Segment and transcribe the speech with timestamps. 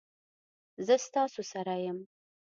[0.85, 1.97] زه ستاسو سره یم